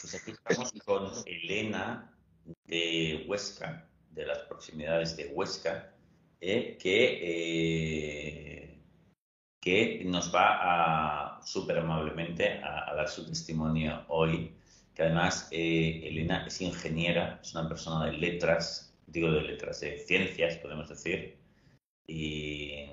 [0.00, 2.10] Pues aquí estamos con Elena
[2.64, 5.92] de Huesca, de las proximidades de Huesca,
[6.40, 8.82] eh, que, eh,
[9.60, 14.56] que nos va a súper amablemente a, dar su testimonio hoy.
[14.94, 19.98] Que además eh, Elena es ingeniera, es una persona de letras, digo de letras, de
[19.98, 21.38] ciencias, podemos decir,
[22.06, 22.86] y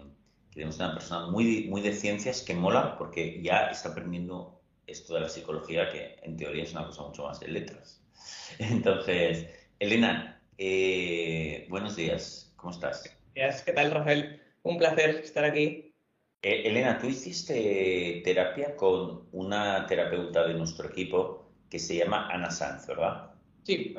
[0.54, 4.57] tenemos una persona muy, muy de ciencias que mola porque ya está aprendiendo
[4.88, 8.02] esto de la psicología, que en teoría es una cosa mucho más de letras.
[8.60, 9.48] Entonces,
[9.80, 13.16] Elena, eh, buenos días, ¿cómo estás?
[13.36, 14.42] ¿Qué tal, Rafael?
[14.64, 15.94] Un placer estar aquí.
[16.42, 22.50] Eh, Elena, tú hiciste terapia con una terapeuta de nuestro equipo que se llama Ana
[22.50, 23.32] Sanz, ¿verdad?
[23.64, 23.96] Sí.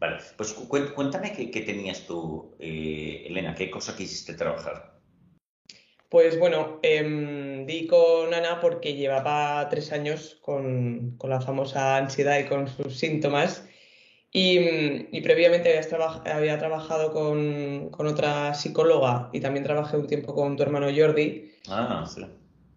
[0.00, 4.97] Vale, pues cuéntame qué, tenías tú, eh, Elena, qué cosa quisiste trabajar.
[6.08, 12.44] Pues bueno, em, di con Ana porque llevaba tres años con, la famosa ansiedad y
[12.46, 13.66] con sus síntomas.
[14.32, 15.78] Y, previamente
[16.24, 21.52] había trabajado con, otra psicóloga y también trabajé un tiempo con tu hermano Jordi.
[21.68, 22.22] Ah, sí.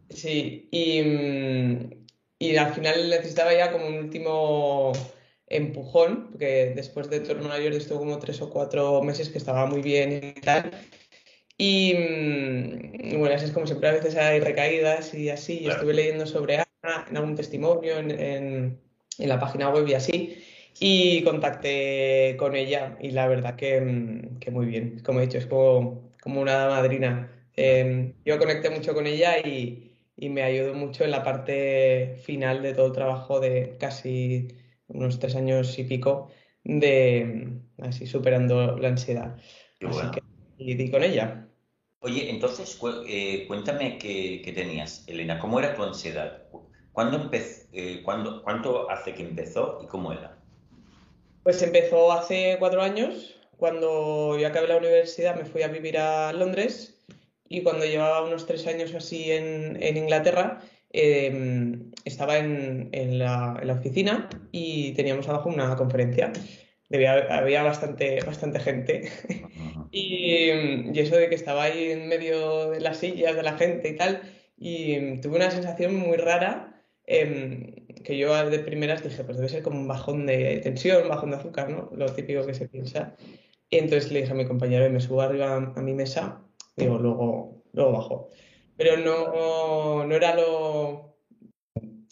[0.09, 4.91] Sí, y, al final necesitaba ya como un último
[5.47, 9.65] empujón, porque después de tu hermano Jordi estuvo como tres o cuatro meses que estaba
[9.67, 10.71] muy bien y tal.
[11.63, 15.59] Y, mm, bueno, así es como siempre, a veces hay recaídas y así.
[15.59, 18.79] Yo estuve leyendo sobre Ana en algún testimonio, en,
[19.19, 20.43] la página web y así.
[20.79, 25.01] Y contacté con ella y la verdad que, mm, muy bien.
[25.05, 27.31] Como he dicho, es como, como una madrina.
[27.55, 32.63] Em, yo conecté mucho con ella y, y me ayudó mucho en la parte final
[32.63, 34.47] de todo el trabajo de casi
[34.87, 36.29] unos tres años y pico
[36.63, 39.37] de así superando la ansiedad.
[39.81, 40.21] Así que
[40.57, 41.50] y di con ella.
[42.03, 45.37] Oye, entonces eh, cuéntame qué, tenías, Elena.
[45.37, 46.43] ¿Cómo era tu ansiedad?
[46.91, 47.29] ¿Cuándo
[47.73, 50.35] eh, ¿Cuánto hace que empezó y cómo era?
[51.43, 53.39] Pues empezó hace cuatro años.
[53.57, 57.05] Cuando yo acabé la universidad me fui a vivir a Londres
[57.47, 60.59] y cuando llevaba unos tres años así en, Inglaterra
[60.89, 66.33] em, estaba en, la, oficina y teníamos abajo una conferencia
[66.97, 69.09] había bastante, bastante gente.
[69.91, 70.49] y,
[70.99, 74.21] eso de que estaba ahí en medio de las sillas de la gente y tal,
[74.57, 79.63] y tuve una sensación muy rara em, que yo de primeras dije, pues debe ser
[79.63, 81.89] como un bajón de tensión, un bajón de azúcar, ¿no?
[81.93, 83.15] Lo típico que se piensa.
[83.69, 86.43] Y entonces le dije a mi compañero, me subo arriba a, mi mesa,
[86.75, 88.29] digo, luego, luego bajo.
[88.77, 90.70] Pero no, no era lo...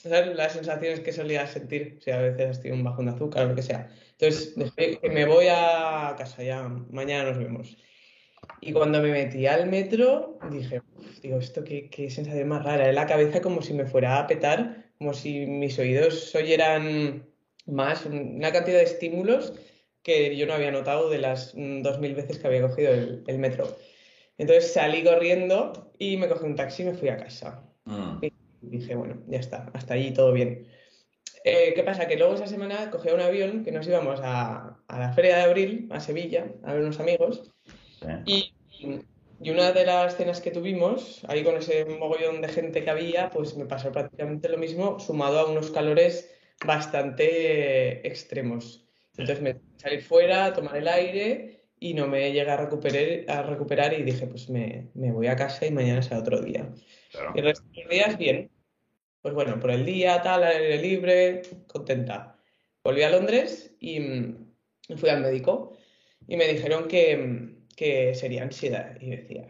[0.10, 3.50] Las sensaciones que solía sentir, o sea, a veces estoy un bajón de azúcar o
[3.50, 3.90] lo que sea
[4.20, 4.54] entonces,
[5.02, 7.78] me voy a casa, ya mañana nos vemos.
[8.60, 10.82] Y cuando me metí al metro, dije,
[11.22, 12.90] digo, esto qué, qué sensación más rara.
[12.90, 17.26] En la cabeza como si me fuera a petar, como si mis oídos oyeran
[17.66, 19.54] más, una cantidad de estímulos
[20.04, 23.74] que yo no había notado de las dos mil veces que había cogido el, metro.
[24.38, 27.64] Entonces salí corriendo y me cogí un taxi y me fui a casa.
[27.86, 28.18] Mm.
[28.22, 28.29] Y
[28.70, 30.68] dije, bueno, ya está, hasta allí todo bien.
[31.44, 32.08] Eh, ¿Qué pasa?
[32.08, 35.88] Que luego esa semana cogí un avión que nos íbamos a, la Feria de Abril,
[35.92, 37.52] a Sevilla, a ver unos amigos.
[38.26, 38.54] Y,
[39.40, 43.56] una de las cenas que tuvimos, ahí con ese mogollón de gente que había, pues
[43.56, 46.30] me pasó prácticamente lo mismo, sumado a unos calores
[46.66, 48.86] bastante extremos.
[49.12, 53.94] Entonces me salí fuera, tomar el aire y no me llegué a recuperar, a recuperar
[53.94, 56.70] y dije, pues me, voy a casa y mañana será otro día.
[57.34, 58.52] Y el resto de los días, bien
[59.22, 62.38] pues bueno, por el día, tal, al aire libre, contenta.
[62.84, 64.52] Volví a Londres y mm,
[64.98, 65.78] fui al médico
[66.28, 68.98] y me dijeron que, mm, que sería ansiedad.
[69.02, 69.48] Y decía,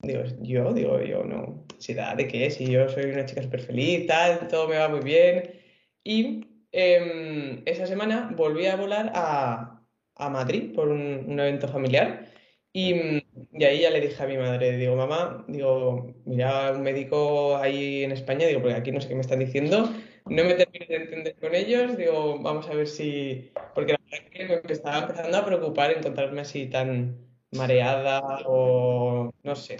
[0.00, 4.06] digo, yo, digo, yo no, ansiedad de qué, si yo soy una chica súper feliz,
[4.06, 5.60] tal, todo me va muy bien.
[6.04, 9.82] Y em, esa semana volví a volar a,
[10.16, 12.26] a Madrid por un, un evento familiar
[12.72, 13.23] y,
[13.54, 18.04] y, ahí ya le dije a mi madre, digo, mamá, digo, mira, un médico ahí
[18.04, 19.88] en España, digo, porque aquí no sé qué me están diciendo,
[20.26, 24.30] no me termino de entender con ellos, digo, vamos a ver si, porque la verdad
[24.30, 27.18] que me estaba empezando a preocupar encontrarme así tan
[27.52, 29.76] mareada o, no sé,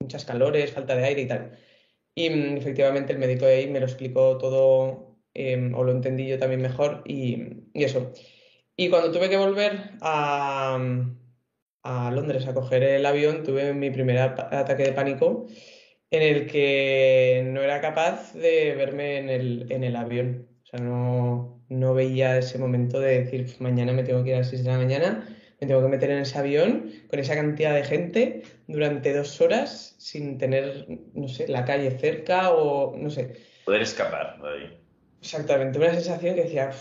[0.00, 1.58] muchas calores, falta de aire y tal.
[2.14, 6.26] Y mm, efectivamente el médico de ahí me lo explicó todo, em, o lo entendí
[6.28, 8.12] yo también mejor, y, y eso.
[8.76, 10.78] Y cuando tuve que volver a
[11.82, 15.46] a Londres a coger el avión, tuve mi primer ataque de pánico
[16.10, 20.46] en el que no era capaz de verme en el, en el avión.
[20.62, 24.38] O sea, no, no veía ese momento de decir, mañana me tengo que ir a
[24.38, 25.26] las 6 de la mañana,
[25.60, 29.94] me tengo que meter en ese avión con esa cantidad de gente durante dos horas
[29.98, 33.36] sin tener, no sé, la calle cerca o no sé.
[33.64, 34.38] Poder escapar.
[35.22, 36.72] Exactamente, una sensación que decía,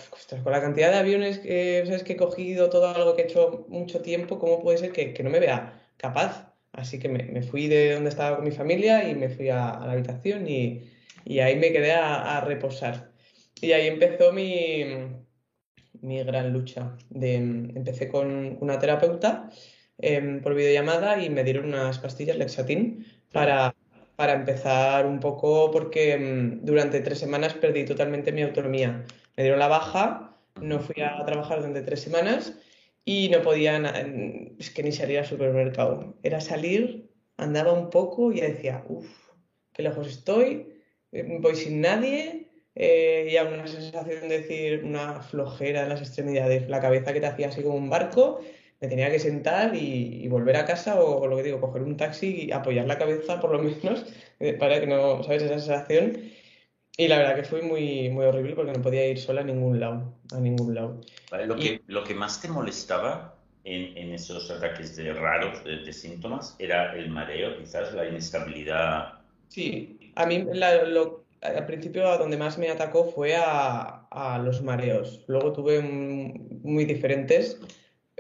[0.44, 2.04] con la cantidad de aviones que, ¿sabes?
[2.04, 5.30] que he cogido, todo algo que he hecho mucho tiempo, ¿cómo puede ser que, no
[5.30, 6.52] me vea capaz?
[6.72, 9.92] Así que me, fui de donde estaba con mi familia y me fui a, la
[9.92, 10.90] habitación y,
[11.40, 13.12] ahí me quedé a, reposar.
[13.62, 14.86] Y ahí empezó mi,
[16.02, 16.98] mi gran lucha.
[17.10, 19.50] De, empecé con una terapeuta
[20.00, 23.76] em, por videollamada y me dieron unas pastillas Lexatin para
[24.22, 29.04] para empezar un poco porque mm, durante tres semanas perdí totalmente mi autonomía.
[29.36, 32.54] Me dieron la baja, no fui a trabajar durante tres semanas
[33.04, 33.82] y no podía,
[34.76, 36.20] que ni salir al supermercado.
[36.22, 39.10] Era salir, andaba un poco y decía, uff,
[39.74, 40.68] qué lejos estoy,
[41.12, 46.70] eh, voy sin nadie, eh, y una sensación de decir, una flojera en las extremidades,
[46.70, 48.42] la cabeza que te hacía así como un barco
[48.82, 52.48] me tenía que sentar y, volver a casa o, lo que digo, coger un taxi
[52.48, 54.06] y apoyar la cabeza por lo menos
[54.40, 55.44] eh, para que no, ¿sabes?
[55.44, 56.18] Esa sensación.
[56.98, 59.80] Y la verdad que fue muy, muy horrible porque no podía ir sola a ningún
[59.80, 61.00] lado, a ningún lado.
[61.46, 66.56] lo, que, lo que más te molestaba en, en esos ataques de raros de, síntomas
[66.60, 69.14] era el mareo, quizás la inestabilidad.
[69.48, 75.24] Sí, a mí lo, al principio donde más me atacó fue a, a los mareos.
[75.28, 77.60] Luego tuve muy diferentes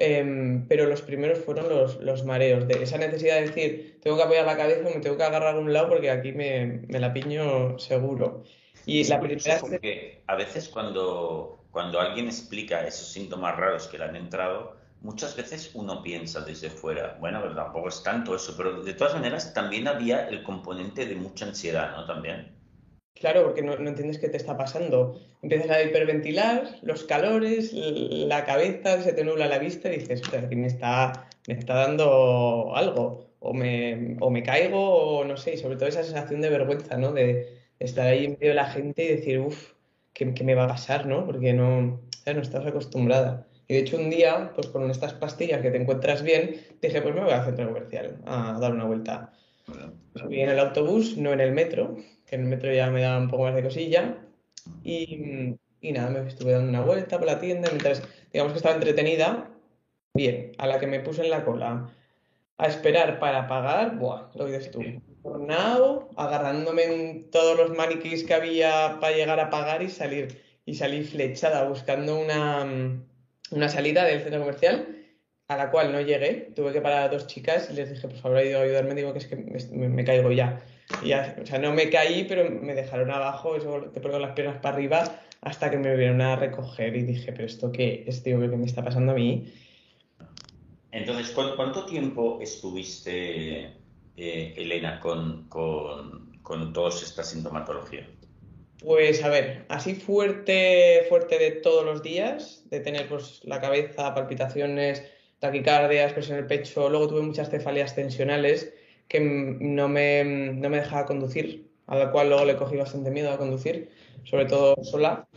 [0.03, 4.47] Em, pero los primeros fueron los, mareos, de esa necesidad de decir, tengo que apoyar
[4.47, 7.77] la cabeza o me tengo que agarrar a un lado porque aquí me, la piño
[7.77, 8.43] seguro.
[8.87, 14.05] Y la primera porque a veces cuando, cuando alguien explica esos síntomas raros que le
[14.05, 18.81] han entrado, muchas veces uno piensa desde fuera, bueno, pero tampoco es tanto eso, pero
[18.81, 22.05] de todas maneras también había el componente de mucha ansiedad, ¿no?
[22.05, 22.55] También.
[23.21, 25.21] Claro, porque no, entiendes qué te está pasando.
[25.43, 30.55] Empiezas a hiperventilar, los calores, la cabeza, se te nubla la vista y dices, aquí
[30.55, 33.29] me está, me está dando algo.
[33.39, 36.97] O me, o me caigo, o no sé, y sobre todo esa sensación de vergüenza,
[36.97, 37.11] ¿no?
[37.11, 39.73] De, estar ahí en medio de la gente y decir, uff,
[40.13, 41.25] ¿qué, me va a pasar, no?
[41.25, 43.47] Porque no, no estás acostumbrada.
[43.67, 47.15] Y de hecho un día, pues con estas pastillas que te encuentras bien, dije, pues
[47.15, 49.31] me voy al centro comercial a dar una vuelta.
[50.15, 51.95] Subí en el autobús, no en el metro,
[52.25, 54.17] que en el metro ya me daba un poco más de cosilla.
[54.83, 58.75] Y, y nada, me estuve dando una vuelta por la tienda mientras, digamos que estaba
[58.75, 59.49] entretenida.
[60.13, 61.89] Bien, a la que me puse en la cola
[62.57, 64.81] a esperar para pagar, buah, lo dices tú.
[65.23, 70.41] Tornado, agarrándome en todos los maniquís que había para llegar a pagar y salir.
[70.65, 72.65] Y salí flechada buscando una,
[73.51, 75.00] una salida del centro comercial
[75.51, 78.17] a la cual no llegué, tuve que parar a dos chicas y les dije, por
[78.17, 80.61] favor, ayudarme, digo que es que me, caigo ya.
[81.03, 81.35] Y ya.
[81.41, 84.75] O sea, no me caí, pero me dejaron abajo, eso te pongo las piernas para
[84.75, 85.03] arriba,
[85.41, 88.39] hasta que me vieron a recoger y dije, pero ¿esto qué es, tío?
[88.39, 89.51] ¿Qué me está pasando a mí?
[90.93, 93.73] Entonces, ¿cuánto tiempo estuviste,
[94.15, 98.07] eh, Elena, con, con, con toda esta sintomatología?
[98.79, 104.15] Pues a ver, así fuerte, fuerte de todos los días, de tener pues la cabeza,
[104.15, 105.03] palpitaciones,
[105.41, 108.73] taquicardias, presión en el pecho, luego tuve muchas cefaleas tensionales
[109.07, 113.31] que no me, no me dejaba conducir, a la cual luego le cogí bastante miedo
[113.31, 113.89] a conducir,
[114.23, 115.27] sobre todo sola.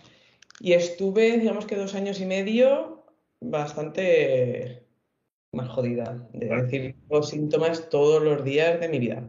[0.60, 3.06] Y estuve, digamos que dos años y medio,
[3.40, 4.86] bastante
[5.52, 9.26] más jodida, de decir los síntomas todos los días de mi vida.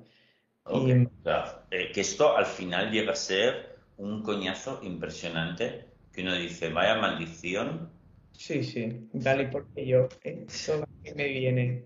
[1.71, 6.95] Eh, que esto al final llega a ser un coñazo impresionante, que uno dice, vaya
[6.95, 7.94] maldición
[8.37, 11.85] Sí, sí, dale porque yo, eso me viene,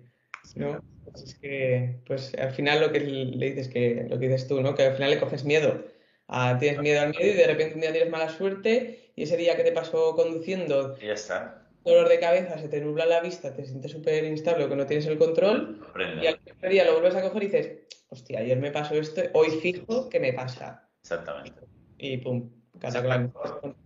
[0.55, 0.83] ¿no?
[1.05, 4.61] Pues es que, pues al final lo que le dices que, lo que dices tú,
[4.61, 4.75] ¿no?
[4.75, 5.85] Que al final le coges miedo.
[6.27, 9.37] Ah, tienes miedo al miedo y de repente un día tienes mala suerte y ese
[9.37, 11.67] día que te pasó conduciendo, ya está.
[11.83, 14.85] Dolor de cabeza, se te nubla la vista, te sientes súper instable o que no
[14.85, 15.81] tienes el control
[16.21, 17.71] y al otro día lo vuelves a coger y dices,
[18.09, 20.87] hostia, ayer me pasó esto, hoy fijo que me pasa.
[21.01, 21.61] Exactamente.
[21.97, 23.33] Y pum, cataclán.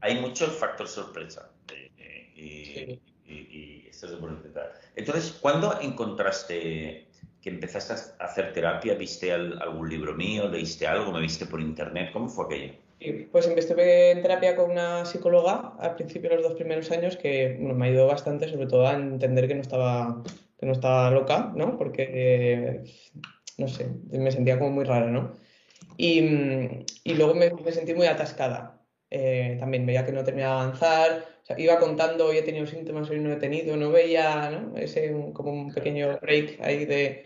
[0.02, 1.53] Hay mucho el factor sorpresa
[2.84, 4.74] y, y, esto es por intentar.
[4.96, 7.08] Entonces, ¿cuándo encontraste
[7.42, 8.96] que empezaste a hacer terapia?
[8.96, 10.48] ¿Viste algún libro mío?
[10.48, 11.12] ¿Leíste algo?
[11.12, 12.12] ¿Me viste por internet?
[12.14, 12.74] ¿Cómo fue aquello?
[13.32, 17.58] pues empecé en terapia con una psicóloga al principio de los dos primeros años que
[17.60, 20.24] me ayudó bastante, sobre todo a entender que no estaba,
[20.58, 21.78] que no estaba loca, ¿no?
[21.78, 22.84] Porque,
[23.58, 25.34] no sé, me sentía como muy rara, ¿no?
[25.98, 26.20] Y,
[27.04, 28.82] y luego me, me, sentí muy atascada.
[29.10, 31.26] Eh, también veía que no terminaba de avanzar,
[31.58, 34.78] iba contando, hoy he tenido síntomas, hoy no he tenido, no veía, ¿no?
[34.78, 37.26] Ese como un pequeño break ahí de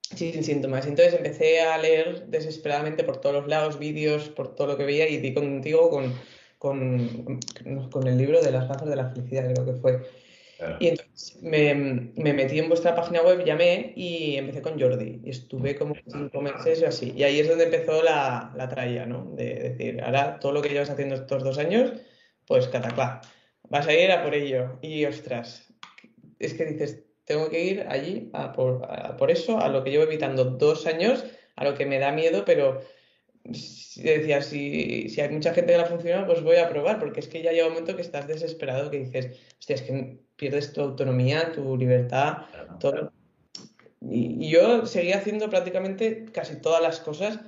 [0.00, 0.86] sin síntomas.
[0.86, 5.08] Entonces empecé a leer desesperadamente por todos los lados, vídeos, por todo lo que veía
[5.08, 6.12] y di contigo con,
[6.58, 7.40] con,
[7.90, 10.00] con el libro de las gafas de la felicidad, creo que fue.
[10.78, 11.74] Y entonces me,
[12.14, 15.20] metí en vuestra página web, llamé y empecé con Jordi.
[15.24, 17.12] Y estuve como cinco meses o así.
[17.16, 19.32] Y ahí es donde empezó la, la tralla, ¿no?
[19.34, 21.92] De decir, ahora todo lo que llevas haciendo estos dos años,
[22.46, 23.20] pues cataclá.
[23.68, 24.78] Vas a ir a por ello.
[24.82, 25.72] Y ostras,
[26.38, 29.90] es que dices, tengo que ir allí a por, a por eso, a lo que
[29.90, 31.24] llevo evitando dos años,
[31.56, 32.80] a lo que me da miedo, pero
[33.44, 37.28] decía, si, si hay mucha gente que la funciona, pues voy a probar, porque es
[37.28, 40.80] que ya llega un momento que estás desesperado, que dices, hostia, es que pierdes tu
[40.80, 42.38] autonomía, tu libertad,
[42.80, 43.12] todo.
[44.00, 47.40] Y, yo seguía haciendo prácticamente casi todas las cosas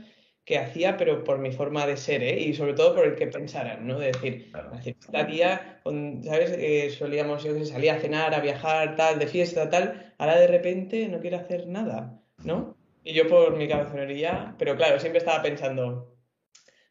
[0.47, 2.39] que hacía, pero por mi forma de ser, ¿eh?
[2.39, 3.99] y sobre todo por el que pensaran, ¿no?
[3.99, 4.53] De decir,
[4.85, 6.53] esta día, ¿sabes?
[6.57, 10.39] Eh, solíamos, yo que sé, salía a cenar, a viajar, tal, de fiesta, tal, ahora
[10.39, 12.77] de repente no quiero hacer nada, ¿no?
[13.03, 16.17] Y yo por mi cabezonería, pero claro, siempre estaba pensando,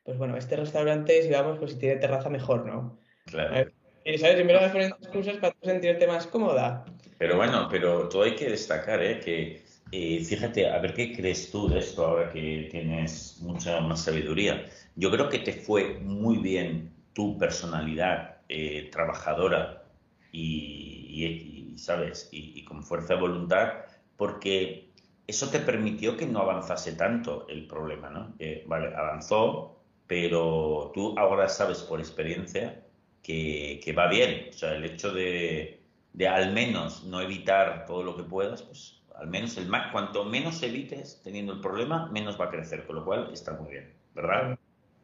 [0.04, 3.00] pues bueno, este restaurante, si vamos, pues si tiene terraza mejor, ¿no?
[3.26, 3.72] Claro.
[4.04, 6.84] Y sabes, siempre vas poniendo excusas para sentirte más cómoda.
[7.18, 9.22] Pero bueno, pero todo hay que destacar, ¿eh?
[9.22, 14.66] Que fíjate, a ver qué crees tú de esto ahora que tienes mucha más sabiduría.
[14.96, 19.84] Yo creo que te fue muy bien tu personalidad eh, trabajadora
[20.32, 22.30] y, ¿sabes?
[22.32, 23.74] Y, con fuerza de voluntad,
[24.18, 24.90] porque
[25.28, 28.36] eso te permitió que no avanzase tanto el problema, ¿no?
[28.68, 32.84] vale, avanzó, pero tú ahora sabes por experiencia
[33.26, 34.50] que, va bien.
[34.50, 35.82] O sea, el hecho de,
[36.30, 40.62] al menos no evitar todo lo que puedas, pues al menos el más, cuanto menos
[40.64, 44.58] evites teniendo el problema, menos va a crecer, con lo cual está muy bien, ¿verdad?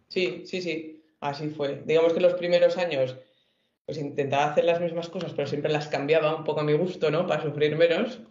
[0.10, 1.84] Sí, sí, sí, así fue.
[1.86, 3.18] Digamos que los primeros años
[3.86, 7.12] pues intentaba hacer las mismas cosas, pero siempre las cambiaba un poco a mi gusto,
[7.12, 7.28] ¿no?
[7.28, 8.22] Para sufrir menos.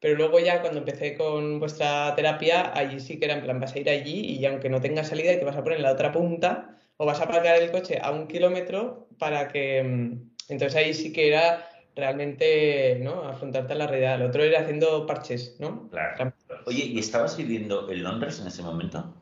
[0.00, 3.74] Pero luego ya cuando empecé con vuestra terapia, allí sí que era en plan, vas
[3.74, 5.92] a ir allí y aunque no tengas salida y te vas a poner en la
[5.92, 9.82] otra punta o vas a aparcar el coche a un kilómetro para que...
[9.82, 13.24] Mm, entonces ahí sí que era realmente ¿no?
[13.24, 14.16] afrontarte a la realidad.
[14.16, 15.88] El otro era haciendo parches, ¿no?
[15.90, 16.32] Claro.
[16.66, 19.14] Oye, ¿y estabas viviendo en Londres en ese momento?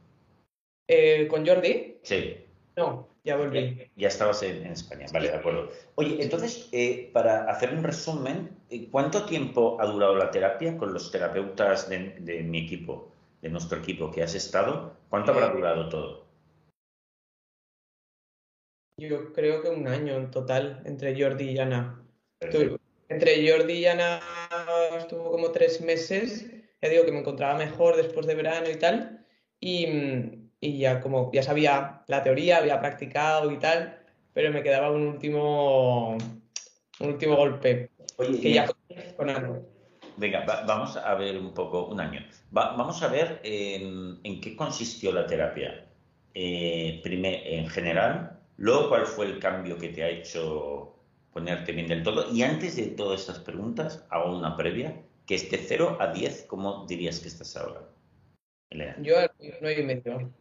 [0.88, 1.98] Eh, ¿Con Jordi?
[2.02, 2.36] Sí.
[2.76, 3.90] No, ya volví.
[3.96, 5.70] Ya, estabas en, España, vale, de acuerdo.
[5.96, 10.92] Oye, entonces, eh, para hacer un resumen, eh, ¿cuánto tiempo ha durado la terapia con
[10.92, 13.12] los terapeutas de, mi equipo,
[13.42, 14.96] de nuestro equipo que has estado?
[15.10, 16.26] ¿Cuánto habrá durado todo?
[18.98, 22.01] Yo creo que un año en total, entre Jordi y Ana.
[23.08, 24.20] Entre Jordi y Ana
[24.96, 26.46] estuvo como tres meses.
[26.80, 29.26] Ya digo que me encontraba mejor después de verano y tal.
[29.60, 29.86] Y,
[30.60, 35.06] y ya como ya sabía la teoría, había practicado y tal, pero me quedaba un
[35.06, 36.16] último
[37.00, 37.90] un último golpe.
[38.16, 38.68] Oye, que ya
[39.16, 39.68] con algo.
[40.16, 42.20] Venga, vamos a ver un poco, un año.
[42.50, 45.86] vamos a ver en, qué consistió la terapia.
[46.34, 50.94] Eh, primer, en general, luego cuál fue el cambio que te ha hecho
[51.32, 52.32] ponerte bien del todo.
[52.32, 56.44] Y antes de todas estas preguntas, hago una previa, que es de 0 a 10,
[56.48, 57.88] ¿cómo dirías que estás ahora?
[58.70, 58.96] Elena.
[59.00, 60.32] Yo a 9 y medio.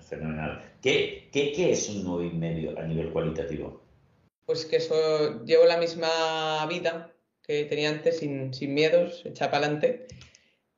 [0.00, 0.62] Fenomenal.
[0.82, 3.82] ¿Qué, qué, es un 9 y medio a nivel cualitativo?
[4.44, 7.12] Pues que eso, llevo la misma vida
[7.42, 10.06] que tenía antes, sin, sin miedos, echa para adelante.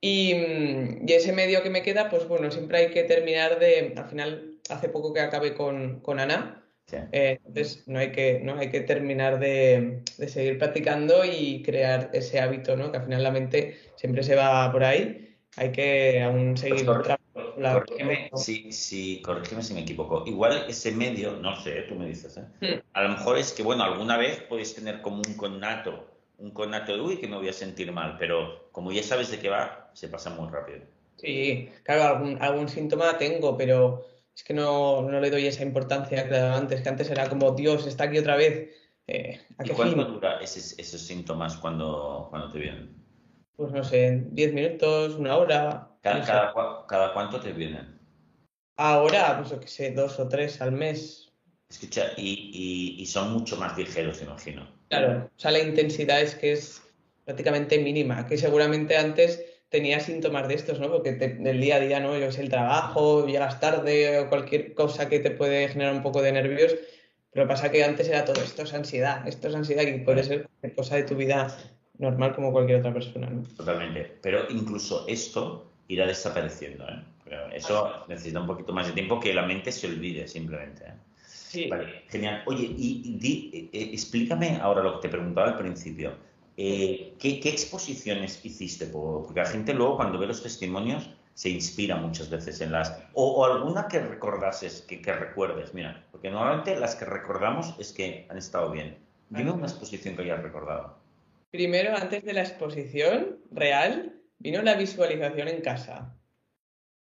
[0.00, 3.94] Y, y, ese medio que me queda, pues bueno, siempre hay que terminar de.
[3.96, 6.64] Al final, hace poco que acabé con, con Ana.
[6.90, 12.10] Eh, entonces, no hay que, no hay que terminar de, de, seguir practicando y crear
[12.12, 12.90] ese hábito, ¿no?
[12.90, 15.36] Que al final la mente siempre se va por ahí.
[15.56, 17.18] Hay que aún seguir pues
[17.74, 19.22] corrígeme, si, si,
[19.60, 20.24] si me equivoco.
[20.26, 22.44] Igual ese medio, no sé, tú me dices, ¿eh?
[22.60, 22.80] Hmm.
[22.92, 26.06] A lo mejor es que, bueno, alguna vez puedes tener como un connato,
[26.38, 29.38] un connato de, uy, que me voy a sentir mal, pero como ya sabes de
[29.38, 30.80] qué va, se pasa muy rápido.
[31.16, 34.04] Sí, claro, algún, algún síntoma tengo, pero
[34.38, 37.88] es que no, no le doy esa importancia que antes, que antes era como, Dios,
[37.88, 38.70] está aquí otra vez.
[39.08, 43.04] Eh, ¿Y cuánto dura esos, esos síntomas cuando, cuando te vienen?
[43.56, 45.90] Pues no sé, 10 minutos, una hora.
[46.02, 46.52] ¿Cada,
[47.12, 47.98] cuánto te vienen?
[48.76, 51.32] Ahora, pues yo que sé, dos o tres al mes.
[51.68, 54.72] Escucha, y, son mucho más ligeros, imagino.
[54.88, 56.80] Claro, o sea, la intensidad es que es
[57.24, 60.90] prácticamente mínima, que seguramente antes tenía síntomas de estos, ¿no?
[60.90, 62.18] Porque del día a día, ¿no?
[62.18, 66.22] Yo sé, el trabajo, llegas tarde o cualquier cosa que te puede generar un poco
[66.22, 66.74] de nervios,
[67.32, 70.48] pero pasa que antes era todo esto es ansiedad, esto es ansiedad que puede ser
[70.74, 71.56] cosa de tu vida
[71.98, 73.42] normal como cualquier otra persona, ¿no?
[73.56, 76.86] Totalmente, pero incluso esto irá desapareciendo.
[76.88, 77.02] ¿eh?
[77.52, 80.84] eso necesita un poquito más de tiempo que la mente se olvide simplemente.
[80.84, 80.94] ¿eh?
[81.26, 81.68] Sí.
[81.68, 82.42] Vale, genial.
[82.46, 86.12] Oye, y, di, eh, explícame ahora lo que te preguntaba al principio.
[86.58, 88.86] ¿Qué, exposiciones hiciste?
[88.86, 93.00] Porque la gente luego cuando ve los testimonios se inspira muchas veces en las...
[93.12, 98.26] O, alguna que recordases, que, que, recuerdes, mira, porque normalmente las que recordamos es que
[98.28, 98.98] han estado bien.
[99.30, 100.98] Dime una exposición que hayas recordado.
[101.52, 106.14] Primero, antes de la exposición real, vino la visualización en casa.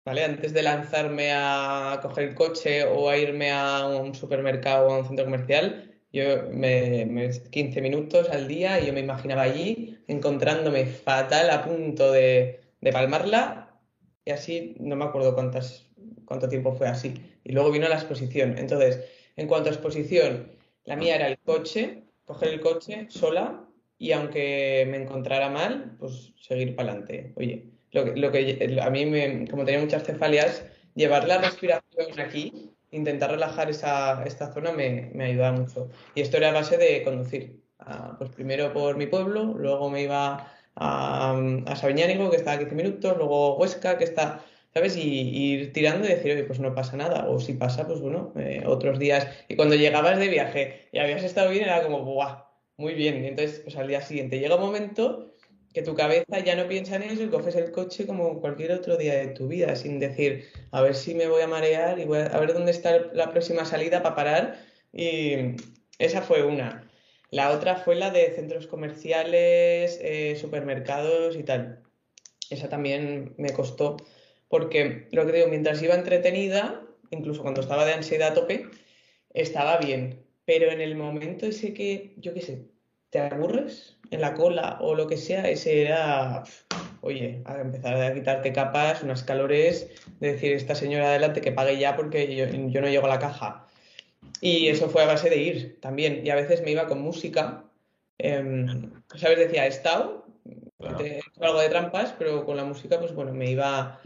[0.03, 0.25] ¿Vale?
[0.25, 4.99] Antes de lanzarme a coger el coche o a irme a un supermercado o a
[4.99, 10.85] un centro comercial, yo me, 15 minutos al día y yo me imaginaba allí encontrándome
[10.85, 13.79] fatal a punto de, de palmarla
[14.25, 15.87] y así no me acuerdo cuántas,
[16.25, 17.13] cuánto tiempo fue así.
[17.43, 18.57] Y luego vino la exposición.
[18.57, 20.51] Entonces, en cuanto a exposición,
[20.83, 23.65] la mía era el coche, coger el coche sola
[23.97, 27.33] y aunque me encontrara mal, pues seguir para adelante.
[27.35, 33.31] Oye, lo que, a mí, me, como tenía muchas cefalias, llevar la respiración aquí, intentar
[33.31, 35.89] relajar esa, esta zona me, me ayudaba mucho.
[36.15, 37.61] Y esto era a base de conducir.
[37.79, 42.59] Ah, pues primero por mi pueblo, luego me iba a, a Sabiñánigo, que está a
[42.59, 44.95] 15 minutos, luego Huesca, que está, ¿sabes?
[44.97, 47.27] Y, ir tirando y decir, oye, pues no pasa nada.
[47.29, 49.27] O si pasa, pues bueno, eh, otros días.
[49.47, 52.45] Y cuando llegabas de viaje y habías estado bien, era como, ¡buah!
[52.77, 53.23] Muy bien.
[53.23, 55.33] Y entonces, pues al día siguiente llega un momento
[55.77, 58.97] que tu cabeza ya no piensa en eso y coges el coche como cualquier otro
[58.97, 62.17] día de tu vida, sin decir, a ver si me voy a marear y voy
[62.17, 64.59] a, ver dónde está la próxima salida para parar.
[64.91, 65.55] Y
[65.99, 66.89] esa fue una.
[67.29, 71.83] La otra fue la de centros comerciales, eh, supermercados y tal.
[72.49, 73.97] Esa también me costó,
[74.47, 76.81] porque lo que digo, mientras iba entretenida,
[77.11, 78.65] incluso cuando estaba de ansiedad a tope,
[79.31, 80.25] estaba bien.
[80.43, 82.65] Pero en el momento ese que, yo qué sé,
[83.17, 86.43] te aburres en la cola o lo que sea, ese era,
[87.01, 91.77] oye, a empezar a quitarte capas, unas calores, de decir, esta señora adelante que pague
[91.77, 93.65] ya porque yo, yo no llego a la caja.
[94.39, 96.21] Y eso fue a base de ir también.
[96.23, 97.63] Y a veces me iba con música.
[98.19, 98.65] Eh,
[99.15, 99.39] ¿Sabes?
[99.39, 100.25] Decía, he estado,
[101.41, 103.99] algo de trampas, pero con la música, pues bueno, me iba.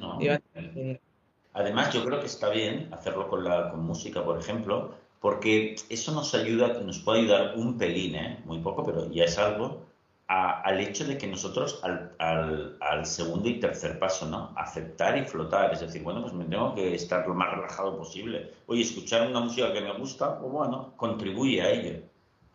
[1.54, 6.12] Además, yo creo que está bien hacerlo con, la, con música, por ejemplo, porque eso
[6.12, 8.40] nos ayuda, nos puede ayudar un pelín, ¿eh?
[8.44, 9.86] muy poco, pero ya es algo,
[10.28, 14.54] al hecho de que nosotros al, al, segundo y tercer paso, ¿no?
[14.56, 15.74] Aceptar y flotar.
[15.74, 18.50] Es decir, bueno, pues me tengo que estar lo más relajado posible.
[18.68, 22.00] Oye, escuchar una música que me gusta, pues bueno, contribuye a ello,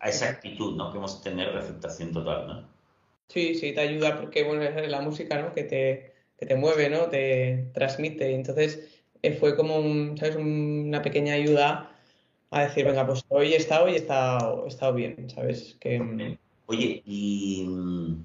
[0.00, 0.90] a esa actitud, ¿no?
[0.90, 2.68] Que hemos de tener de aceptación total, ¿no?
[3.28, 5.52] Sí, sí, te ayuda porque, bueno, es la música, ¿no?
[5.52, 7.10] Que te, que te mueve, ¿no?
[7.10, 8.34] Te transmite.
[8.34, 10.36] Entonces, eh, fue como, un, ¿sabes?
[10.36, 11.92] Una pequeña ayuda
[12.56, 15.76] a decir, venga, pues hoy he estado y he estado, he estado bien, ¿sabes?
[15.80, 16.38] Que...
[16.66, 18.24] Oye, y mm,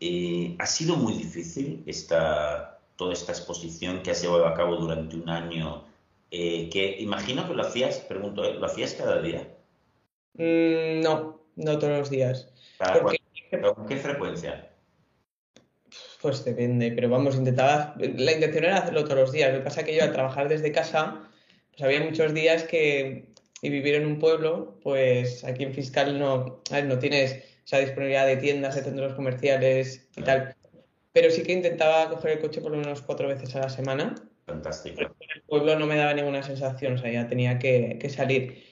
[0.00, 5.16] eh, ha sido muy difícil esta, toda esta exposición que has llevado a cabo durante
[5.16, 5.84] un año,
[6.30, 8.54] eh, que imagino que lo hacías, pregunto, ¿eh?
[8.54, 9.48] ¿lo hacías cada día?
[10.34, 12.52] Mm, no, no todos los días.
[13.50, 14.70] ¿Con qué frecuencia?
[16.20, 19.52] Pues depende, pero vamos, intentaba, la intención era hacerlo todos los días.
[19.52, 21.28] Lo que pasa es que yo al trabajar desde casa,
[21.70, 23.28] pues había muchos días que,
[23.62, 28.36] y vivir en un pueblo, pues aquí en Fiscal no, no tienes esa disponibilidad de
[28.36, 30.54] tiendas, de centros comerciales y tal.
[31.12, 34.14] Pero sí que intentaba coger el coche por lo menos cuatro veces a la semana.
[34.46, 35.00] Fantástico.
[35.00, 38.64] En el pueblo no me daba ninguna sensación, o sea, ya tenía que, salir.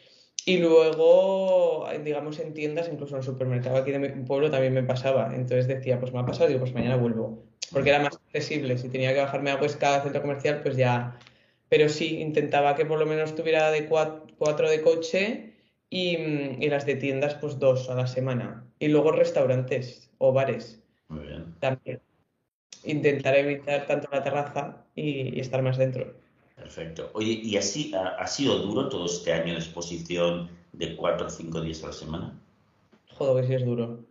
[0.45, 4.85] Y luego, digamos, en tiendas, incluso en el supermercado aquí de mi pueblo también me
[4.85, 5.35] pasaba.
[5.35, 7.45] Entonces decía, pues me ha pasado, digo, pues mañana vuelvo.
[7.73, 8.79] Porque era más accesible.
[8.79, 11.19] Si tenía que bajarme a Huesca, centro comercial, pues ya.
[11.69, 15.57] Pero sí, intentaba que por lo menos tuviera de cuatro de coche
[15.91, 18.67] Mm, y, las de tiendas, pues dos a la semana.
[18.79, 20.83] Y luego restaurantes o bares.
[21.09, 21.55] Muy bien.
[21.61, 22.01] También.
[22.85, 26.15] Intentar evitar tanto la terraza y, estar más dentro.
[26.57, 27.11] Perfecto.
[27.15, 31.61] Oye, ¿y así ha, sido duro todo este año de exposición de cuatro o cinco
[31.61, 32.41] días a la semana?
[33.15, 34.05] Joder, que sí es duro.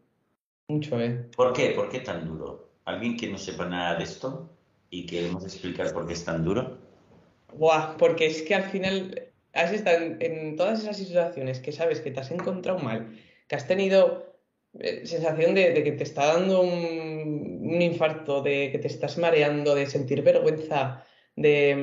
[0.68, 1.30] Mucho, ¿eh?
[1.36, 1.72] ¿Por qué?
[1.72, 2.70] ¿Por qué tan duro?
[2.86, 4.50] ¿Alguien que no sepa nada de esto
[4.90, 6.78] y queremos explicar por qué es tan duro?
[7.58, 12.12] Buah, porque es que al final has estado en, todas esas situaciones que sabes que
[12.12, 14.36] te has encontrado mal, que has tenido
[14.80, 19.86] eh, sensación de, que te está dando un, infarto, de que te estás mareando, de
[19.88, 21.76] sentir vergüenza, de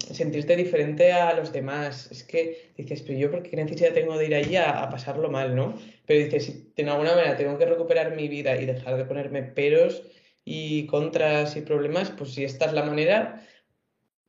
[0.00, 2.10] mm, sentirte diferente a los demás.
[2.10, 5.54] Es que dices, pero yo, ¿por qué necesidad tengo de ir allí a, pasarlo mal,
[5.54, 5.78] no?
[6.06, 9.42] Pero dices, si de alguna manera tengo que recuperar mi vida y dejar de ponerme
[9.42, 10.02] peros
[10.44, 13.46] y contras y problemas, pues si esta es la manera,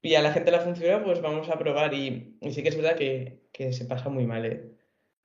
[0.01, 1.93] y a la gente la funciona, pues vamos a probar.
[1.93, 4.71] Y, sí que es verdad que, se pasa muy mal, ¿eh?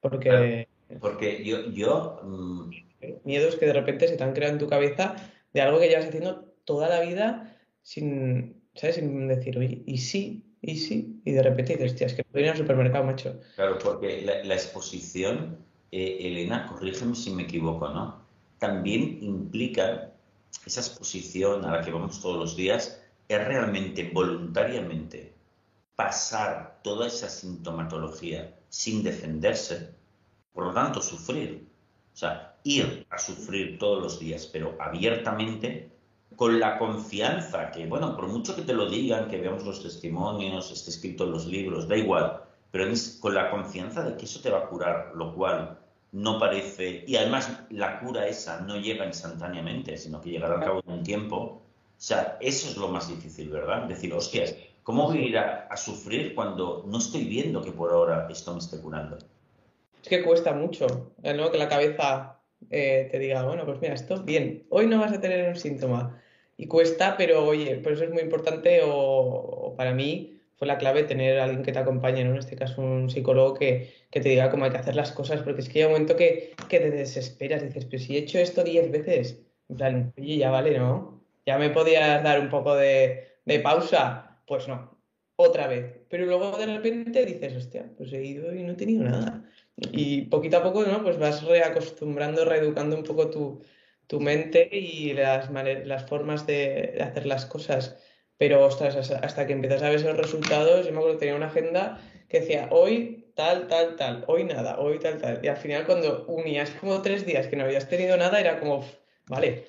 [0.01, 0.69] Porque...
[1.01, 1.71] porque yo...
[1.71, 2.71] yo mm,
[3.25, 5.17] Miedos que de repente se te han creado en tu cabeza
[5.53, 8.97] de algo que llevas haciendo toda la vida sin, ¿sabes?
[8.97, 11.21] Sin decir, oye, y sí, y sí.
[11.25, 13.41] Y de repente dices, hostia, es que puedo ir al supermercado, macho.
[13.55, 15.59] Claro, porque la, exposición,
[15.93, 18.23] eh, Elena, corrígeme si me equivoco, ¿no?
[18.59, 20.11] También implica
[20.65, 25.35] esa exposición a la que vamos todos los días es realmente voluntariamente
[25.97, 29.95] pasar toda esa sintomatología sin defenderse,
[30.53, 31.67] por lo tanto sufrir,
[32.13, 35.91] O sea, ir a sufrir todos los días, pero abiertamente,
[36.35, 40.71] con la confianza que, bueno, por mucho que te lo digan, que veamos los testimonios,
[40.71, 44.51] esté escrito en los libros, da igual, pero con la confianza de que eso te
[44.51, 45.79] va a curar, lo cual
[46.13, 50.83] no parece, y además la cura esa no llega instantáneamente, sino que llegará al cabo
[50.83, 51.63] de un tiempo.
[51.97, 53.85] Sea, eso es lo más difícil, ¿verdad?
[53.85, 58.29] Decir, hostias, ¿cómo voy a ir a, sufrir cuando no estoy viendo que por ahora
[58.31, 59.19] esto me esté curando?
[60.03, 60.87] Es que cuesta mucho,
[61.23, 61.51] ¿no?
[61.51, 62.39] Que la cabeza
[62.71, 66.21] eh, te diga, bueno, pues mira, esto, bien, hoy no vas a tener un síntoma.
[66.59, 71.03] Y cuesta, pero oye, por eso es muy importante, o para mí, fue la clave
[71.03, 72.33] tener a alguien que te acompañe, ¿no?
[72.33, 75.61] En este caso un psicólogo que, te diga cómo hay que hacer las cosas, porque
[75.61, 78.91] es que hay un momento que, te desesperas, dices, pero si he hecho esto diez
[78.91, 81.23] veces, en plan, oye, ya vale, ¿no?
[81.47, 84.99] Ya me podías dar un poco de, pausa, pues no,
[85.37, 86.01] otra vez.
[86.11, 89.45] Pero luego de repente dices, hostia, pues he ido y no he tenido nada.
[89.77, 91.03] Y poquito a poco, ¿no?
[91.05, 97.47] Pues vas reacostumbrando, reeducando un poco tu, mente y las, las formas de hacer las
[97.47, 97.97] cosas.
[98.39, 101.47] Pero, ostras, hasta que empiezas a ver esos resultados, yo me acuerdo que tenía una
[101.47, 105.41] agenda que decía hoy tal, tal, tal, hoy nada, hoy tal, tal.
[105.45, 108.85] Y al final cuando unías como tres días que no habías tenido nada, era como,
[109.29, 109.65] vale,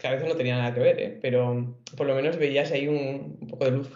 [0.00, 1.18] que a veces no tenía nada que ver, ¿eh?
[1.20, 3.88] pero por lo menos veías ahí un, poco de luz.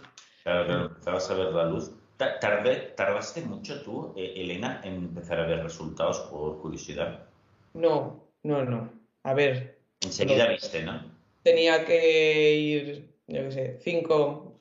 [0.43, 1.93] Claro, claro, empezabas a ver la luz.
[2.17, 7.25] ¿Tardaste mucho tú, eh, Elena, en empezar a ver resultados por curiosidad?
[7.73, 8.93] No, no, no.
[9.25, 9.79] A ver.
[10.03, 11.13] Enseguida viste, ¿no?
[11.43, 14.61] Tenía que ir yo qué sé, cinco,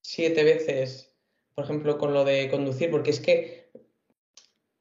[0.00, 1.14] siete veces,
[1.54, 3.70] por ejemplo, con lo de conducir, porque es que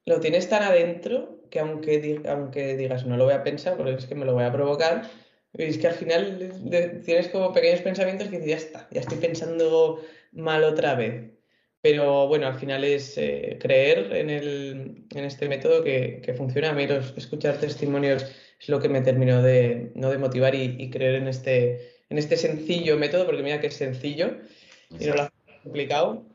[0.06, 4.06] lo tienes tan adentro que aunque, aunque digas no lo voy a pensar, porque es
[4.06, 5.10] que me lo voy a provocar,
[5.54, 6.54] es que al final
[7.06, 11.32] tienes como pequeños pensamientos que dices, ya está, ya estoy pensando mal otra vez.
[11.82, 16.70] Pero bueno, al final es eh, creer en, el, en este método que, que funciona.
[16.70, 18.24] A mí los, escuchar testimonios
[18.60, 22.18] es lo que me terminó de, no de motivar y, y creer en este, en
[22.18, 24.38] este sencillo método, porque mira que es sencillo
[24.90, 25.32] y no lo hace
[25.64, 26.26] complicado.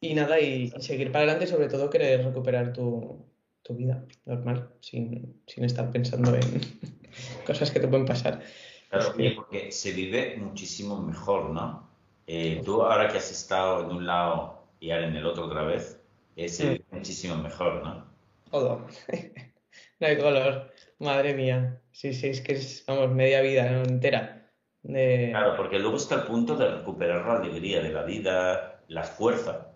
[0.00, 3.24] Y nada, y, seguir para adelante, sobre todo querer recuperar tu,
[3.70, 6.60] vida normal, sin, estar pensando en
[7.46, 8.40] cosas que te pueden pasar.
[8.88, 11.88] Claro, porque se vive muchísimo mejor, ¿no?
[12.26, 15.62] Eh, tú ahora que has estado en un lado y ahora en el otro otra
[15.62, 16.00] vez,
[16.36, 18.06] eh, se vive muchísimo mejor, ¿no?
[18.50, 18.86] Todo.
[20.00, 20.72] no hay color.
[20.98, 21.80] Madre mía.
[21.92, 24.36] Sí, sí, es que es, vamos, media vida entera.
[24.82, 29.72] Claro, porque luego está el punto de recuperar la alegría de la vida, la fuerza.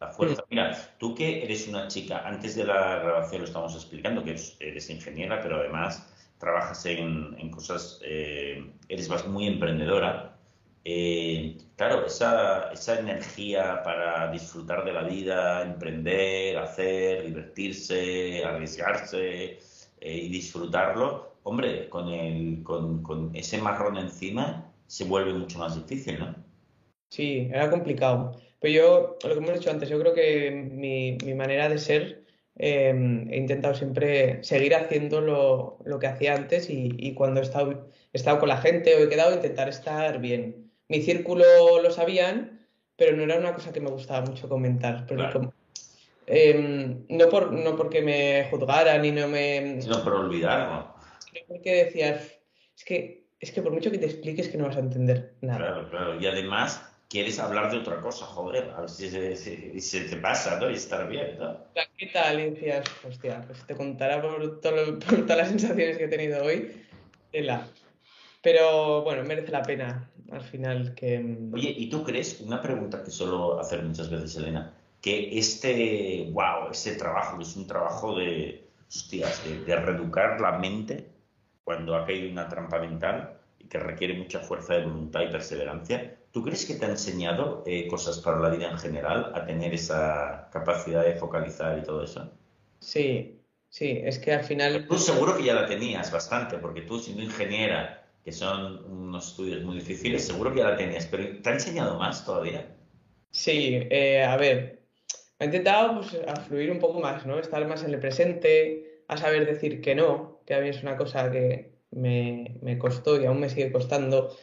[0.00, 0.44] La fuerza.
[0.50, 4.90] Mira, tú que eres una chica, antes de la grabación lo estamos explicando, que eres
[4.90, 10.36] ingeniera, pero además trabajas en, cosas, eh, eres más muy emprendedora.
[10.84, 19.58] Eh, claro, esa, esa energía para disfrutar de la vida, emprender, hacer, divertirse, arriesgarse
[20.00, 26.18] eh, y disfrutarlo, hombre, con, el, con, ese marrón encima se vuelve mucho más difícil,
[26.18, 26.34] ¿no?
[27.10, 28.32] Sí, era complicado.
[28.60, 32.24] Pero yo, lo que hemos dicho antes, yo creo que mi, manera de ser,
[32.58, 38.38] em, he intentado siempre seguir haciendo lo, que hacía antes y, cuando he estado, estado,
[38.38, 40.70] con la gente o he quedado, intentar estar bien.
[40.88, 41.44] Mi círculo
[41.82, 42.66] lo sabían,
[42.96, 45.06] pero no era una cosa que me gustaba mucho comentar.
[46.26, 49.80] Em, no, por, no porque me juzgaran y no me...
[49.80, 50.98] Sino por olvidarlo
[51.46, 52.38] porque decías,
[52.76, 55.58] es que, es que por mucho que te expliques que no vas a entender nada.
[55.58, 56.20] Claro, claro.
[56.20, 60.70] Y además quieres hablar de otra cosa, joder, a ver si se, te pasa, ¿no?
[60.70, 61.56] Y estar bien, ¿no?
[61.96, 62.36] ¿Qué tal?
[62.36, 66.70] Decías, hostia, pues te contará por, todas las sensaciones que he tenido hoy.
[67.32, 67.66] la
[68.42, 71.18] Pero bueno, merece la pena al final que...
[71.18, 76.28] Mm, Oye, ¿y tú crees, una pregunta que suelo hacer muchas veces, Elena, que este,
[76.32, 81.08] wow, este trabajo, que es un trabajo de, hostias, de reeducar la mente,
[81.64, 86.17] cuando ha caído una trampa mental y que requiere mucha fuerza de voluntad y perseverancia.
[86.32, 89.72] ¿Tú crees que te ha enseñado eh, cosas para la vida en general, a tener
[89.72, 92.30] esa capacidad de focalizar y todo eso?
[92.80, 94.86] Sí, sí, es que al final...
[94.86, 99.62] Tú seguro que ya la tenías bastante, porque tú siendo ingeniera, que son unos estudios
[99.64, 102.76] muy difíciles, seguro que ya la tenías, pero ¿te ha enseñado más todavía?
[103.30, 104.82] Sí, eh, a ver,
[105.38, 107.38] he intentado pues, a fluir un poco más, ¿no?
[107.38, 110.96] Estar más en el presente, a saber decir que no, que a mí es una
[110.96, 114.36] cosa que me, me costó y aún me sigue costando.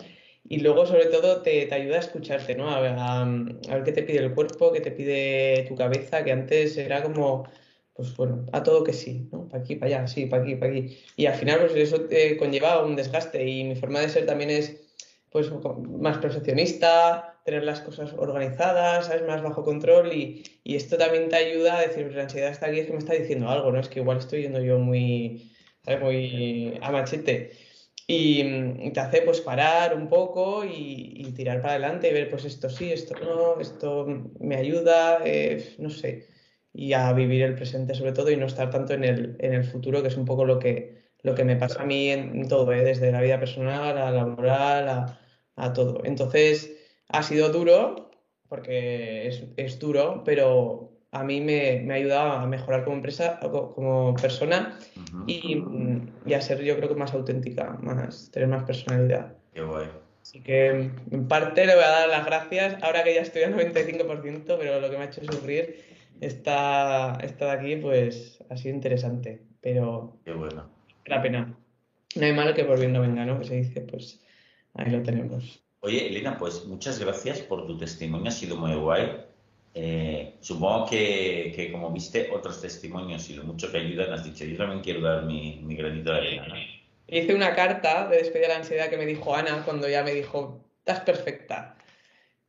[0.47, 2.69] Y luego, sobre todo, te, te ayuda a escucharte, ¿no?
[2.69, 2.77] A,
[3.21, 7.01] a, ver qué te pide el cuerpo, qué te pide tu cabeza, que antes era
[7.01, 7.47] como,
[7.93, 9.47] pues bueno, a todo que sí, ¿no?
[9.49, 10.97] Para aquí, para allá, sí, para aquí, para aquí.
[11.15, 13.43] Y al final, pues eso te conlleva un desgaste.
[13.47, 14.81] Y mi forma de ser también es,
[15.31, 15.51] pues,
[15.99, 19.23] más perfeccionista, tener las cosas organizadas, ¿sabes?
[19.23, 20.13] Más bajo control.
[20.13, 22.93] Y, y esto también te ayuda a decir, pues la ansiedad está aquí, es que
[22.93, 23.79] me está diciendo algo, ¿no?
[23.79, 25.51] Es que igual estoy yendo yo muy
[25.85, 26.01] ¿sabes?
[26.01, 27.51] Muy a machete.
[28.07, 32.69] Y, te hace pues parar un poco y, tirar para adelante y ver pues esto
[32.69, 34.05] sí, esto no, esto
[34.39, 36.27] me ayuda, eh, no sé,
[36.71, 39.63] y a vivir el presente sobre todo y no estar tanto en el, en el
[39.65, 42.71] futuro, que es un poco lo que, lo que me pasa a mí en, todo,
[42.73, 42.83] ¿eh?
[42.83, 45.19] desde la vida personal a la laboral, a,
[45.55, 46.01] a todo.
[46.05, 46.75] Entonces,
[47.09, 48.11] ha sido duro,
[48.47, 53.39] porque es, es duro, pero a mí me, me, ha ayudado a mejorar como empresa,
[53.39, 54.77] como persona
[55.25, 55.63] y,
[56.33, 59.33] a ser yo creo que más auténtica, más, tener más personalidad.
[59.53, 59.87] Qué guay.
[60.21, 63.55] Así que en parte le voy a dar las gracias, ahora que ya estoy al
[63.55, 65.85] 95%, pero lo que me ha hecho sufrir
[66.19, 70.69] está, está de aquí, pues ha sido interesante, pero Qué bueno.
[71.05, 71.57] la pena.
[72.17, 73.39] No hay mal que por bien no venga, ¿no?
[73.39, 74.21] Que se dice, pues
[74.73, 75.63] ahí lo tenemos.
[75.79, 79.24] Oye, Elena, pues muchas gracias por tu testimonio, ha sido muy guay.
[79.77, 84.55] Eh, supongo que, como viste otros testimonios y lo mucho que ayudan, has dicho, yo
[84.55, 86.45] también quiero dar mi, granito de arena.
[87.07, 90.13] Hice una carta de despedida de la ansiedad que me dijo Ana cuando ya me
[90.13, 91.75] dijo, estás perfecta.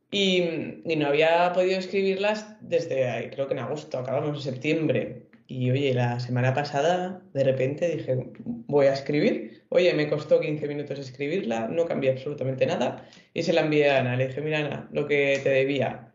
[0.09, 0.41] Y,
[0.85, 5.27] no había podido escribirlas desde, creo que en agosto, acabamos en septiembre.
[5.47, 9.65] Y oye, la semana pasada de repente dije, voy a escribir.
[9.67, 13.05] Oye, me costó 15 minutos escribirla, no cambié absolutamente nada.
[13.33, 14.15] Y se la envié a Ana.
[14.15, 16.06] Le dije, mira Ana, lo que te debía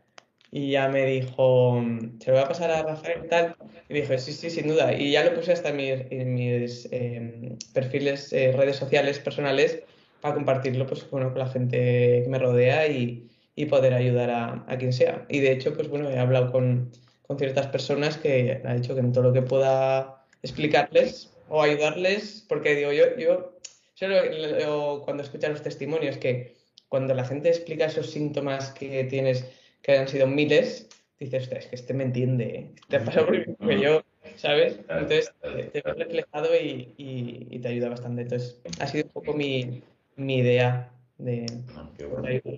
[0.55, 1.83] y ya me dijo,
[2.21, 3.57] ¿se lo voy a pasar a Rafael tal?
[3.89, 4.93] Y dije, sí, sí, sin duda.
[4.93, 9.83] Y ya lo puse hasta en mis, em, perfiles, eh, redes sociales personales,
[10.21, 14.77] para compartirlo pues, con la gente que me rodea y, y poder ayudar a, a,
[14.77, 15.25] quien sea.
[15.31, 16.93] Y de hecho, pues bueno, he hablado con,
[17.27, 22.45] con ciertas personas que han dicho que en todo lo que pueda explicarles o ayudarles,
[22.47, 23.59] porque digo, yo, yo
[23.95, 26.57] solo cuando escuchas los testimonios, que
[26.89, 29.47] cuando la gente explica esos síntomas que tienes,
[29.83, 33.81] que han sido miles, dices, es que este me entiende, te ha pasado por que
[33.81, 34.03] yo,
[34.37, 34.79] ¿sabes?
[34.89, 38.23] Entonces te ves reflejado y, y, te ayuda bastante.
[38.23, 39.83] Entonces, ha sido un poco mi,
[40.17, 41.89] mi idea de ah,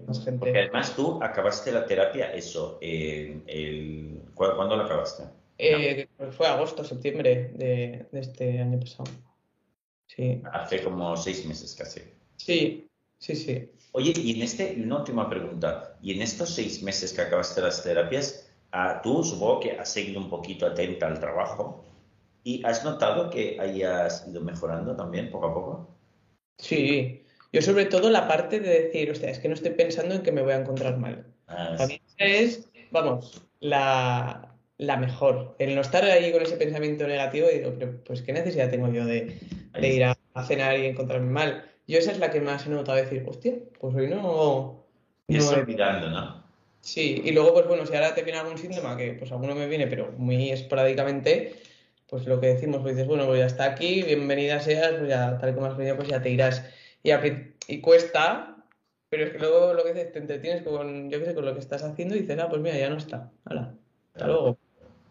[0.07, 0.39] más gente.
[0.39, 5.25] Porque además tú acabaste la terapia, eso, el, ¿cuándo la acabaste?
[5.59, 9.11] Eh, fue agosto, septiembre de, de, este año pasado.
[10.07, 10.43] Sí.
[10.53, 12.01] Hace como seis meses casi.
[12.37, 13.71] Sí, sí, sí.
[13.97, 17.81] Oye, y en este, una última pregunta, y en estos seis meses que acabaste las
[17.85, 21.85] terapias, ah, tú supongo que has seguido un poquito atenta al trabajo
[22.43, 25.97] y has notado que hayas ido mejorando también poco a poco.
[26.59, 30.23] Sí, yo sobre todo la parte de decir, hostia, es que no estoy pensando en
[30.25, 31.33] que me voy a encontrar mal.
[31.47, 35.55] Ah, Para mí es, vamos, la, la, mejor.
[35.61, 38.89] El no estar ahí con ese pensamiento negativo y digo, pero pues qué necesidad tengo
[38.89, 39.39] yo de,
[39.73, 42.71] de ir a, a cenar y encontrarme mal yo esa es la que más he
[42.71, 44.85] notado decir, hostia, pues hoy no.
[45.29, 46.45] Y no estoy mirando, ¿no?
[46.81, 49.67] Sí, y luego, pues bueno, si ahora te viene algún síntoma, que pues alguno me
[49.67, 51.55] viene, pero muy esporádicamente,
[52.09, 55.39] pues lo que decimos, pues dices, bueno, pues ya está aquí, bienvenida seas, pues ya
[55.39, 56.63] tal como has venido, pues ya te irás.
[57.03, 57.11] Y,
[57.69, 58.57] y cuesta,
[59.09, 61.55] pero es que luego lo que dices, te entretienes con, yo qué sé, con lo
[61.55, 63.31] que estás haciendo y dices, ah, pues mira, ya no está.
[63.47, 63.75] Hala,
[64.15, 64.59] hasta luego.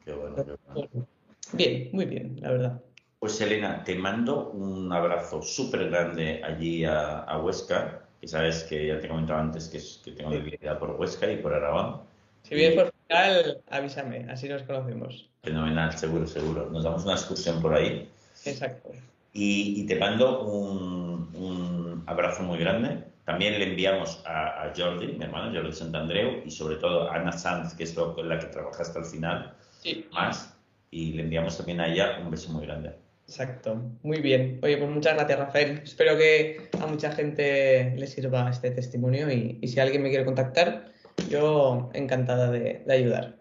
[0.05, 1.07] Qué bueno, qué bueno.
[1.53, 2.81] Bien, muy bien, la verdad.
[3.23, 8.99] Pues Elena, te mando un abrazo súper grande allí a, Huesca, que sabes que ya
[8.99, 12.01] te he comentado antes que, que tengo debilidad por Huesca y por Aragón.
[12.41, 15.29] Si vienes por final, avísame, así nos conocemos.
[15.41, 16.69] Fenomenal, seguro, seguro.
[16.69, 18.09] Nos damos una excursión por ahí.
[18.43, 18.89] Exacto.
[19.31, 23.05] Y, te mando un, abrazo muy grande.
[23.23, 27.73] También le enviamos a, Jordi, mi hermano Jordi Santandreu, y sobre todo a Ana Sanz,
[27.73, 30.05] que es la que trabajaste al final, sí.
[30.11, 30.53] más.
[30.91, 33.01] Y le enviamos también a ella un beso muy grande.
[33.27, 34.59] Exacto, muy bien.
[34.63, 35.81] Oye, pues muchas gracias, Rafael.
[35.83, 40.91] Espero que a mucha gente le sirva este testimonio y, si alguien me quiere contactar,
[41.29, 43.37] yo encantada de, ayudar.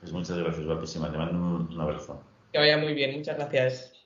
[0.00, 1.10] Pues muchas gracias, guapísima.
[1.12, 2.22] Te mando un abrazo.
[2.52, 3.97] Que vaya muy bien, muchas gracias.